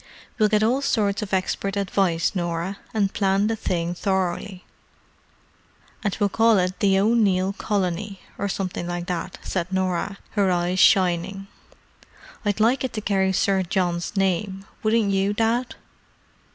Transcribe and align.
We'll 0.39 0.49
get 0.49 0.63
all 0.63 0.81
sorts 0.81 1.21
of 1.21 1.31
expert 1.31 1.77
advice, 1.77 2.33
Norah, 2.33 2.79
and 2.91 3.13
plan 3.13 3.45
the 3.45 3.55
thing 3.55 3.93
thoroughly." 3.93 4.63
"And 6.03 6.17
we'll 6.19 6.27
call 6.27 6.57
it 6.57 6.79
'The 6.79 6.97
O'Neill 6.97 7.53
Colony,' 7.53 8.19
or 8.39 8.49
something 8.49 8.87
like 8.87 9.05
that," 9.05 9.37
said 9.43 9.71
Norah, 9.71 10.17
her 10.31 10.49
eyes 10.49 10.79
shining. 10.79 11.45
"I'd 12.43 12.59
like 12.59 12.83
it 12.83 12.93
to 12.93 13.01
carry 13.01 13.27
on 13.27 13.33
Sir 13.33 13.61
John's 13.61 14.17
name, 14.17 14.65
wouldn't 14.81 15.11
you, 15.11 15.33
Dad?" 15.33 15.75